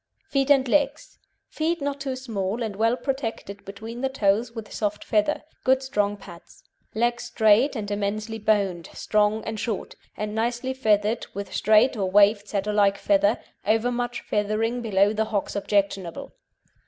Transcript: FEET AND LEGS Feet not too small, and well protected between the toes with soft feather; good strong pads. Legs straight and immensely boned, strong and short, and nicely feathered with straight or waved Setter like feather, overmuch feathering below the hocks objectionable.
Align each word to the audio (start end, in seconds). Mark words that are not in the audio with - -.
FEET 0.29 0.49
AND 0.49 0.67
LEGS 0.67 1.19
Feet 1.47 1.79
not 1.79 1.99
too 1.99 2.15
small, 2.15 2.63
and 2.63 2.75
well 2.75 2.97
protected 2.97 3.63
between 3.63 4.01
the 4.01 4.09
toes 4.09 4.51
with 4.51 4.73
soft 4.73 5.03
feather; 5.03 5.43
good 5.63 5.83
strong 5.83 6.17
pads. 6.17 6.63
Legs 6.95 7.25
straight 7.25 7.75
and 7.75 7.91
immensely 7.91 8.39
boned, 8.39 8.89
strong 8.93 9.43
and 9.43 9.59
short, 9.59 9.93
and 10.17 10.33
nicely 10.33 10.73
feathered 10.73 11.27
with 11.35 11.53
straight 11.53 11.95
or 11.95 12.09
waved 12.09 12.47
Setter 12.47 12.73
like 12.73 12.97
feather, 12.97 13.37
overmuch 13.63 14.21
feathering 14.21 14.81
below 14.81 15.13
the 15.13 15.25
hocks 15.25 15.55
objectionable. 15.55 16.33